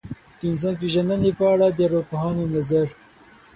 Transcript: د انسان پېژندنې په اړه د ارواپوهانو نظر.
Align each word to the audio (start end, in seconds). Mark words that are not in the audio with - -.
د 0.39 0.41
انسان 0.51 0.73
پېژندنې 0.81 1.31
په 1.39 1.45
اړه 1.53 1.67
د 1.71 1.79
ارواپوهانو 1.87 2.43
نظر. 2.55 2.87